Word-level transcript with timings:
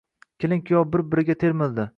Kelin-kuyov 0.43 0.87
bir-biriga 0.97 1.39
termuldi 1.47 1.89